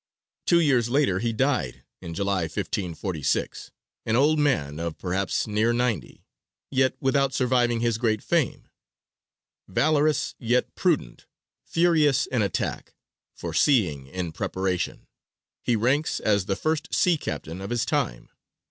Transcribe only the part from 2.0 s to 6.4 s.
in July, 1546, an old man of perhaps near ninety,